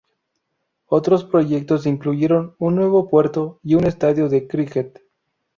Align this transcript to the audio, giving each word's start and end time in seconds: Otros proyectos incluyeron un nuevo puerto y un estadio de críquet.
Otros 0.87 1.23
proyectos 1.25 1.85
incluyeron 1.85 2.55
un 2.57 2.73
nuevo 2.75 3.07
puerto 3.07 3.59
y 3.63 3.75
un 3.75 3.83
estadio 3.85 4.29
de 4.29 4.47
críquet. 4.47 4.99